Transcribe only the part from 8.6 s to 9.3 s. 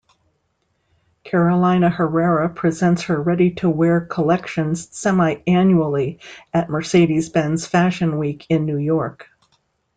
New York.